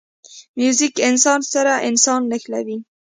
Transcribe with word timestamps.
موزیک 0.59 0.95
انسان 1.09 1.39
سره 1.53 1.73
انسان 1.89 2.21
نښلوي. 2.31 2.77